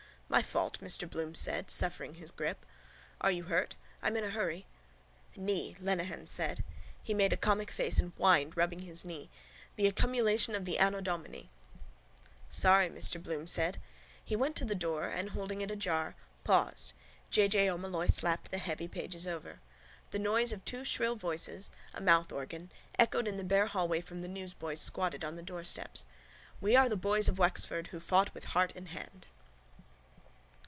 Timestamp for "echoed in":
22.97-23.35